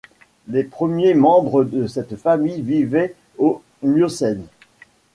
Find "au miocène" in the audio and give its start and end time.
3.37-4.47